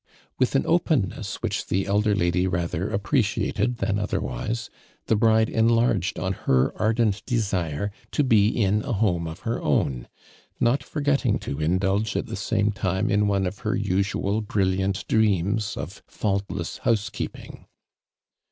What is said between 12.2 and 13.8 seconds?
the same time in one of her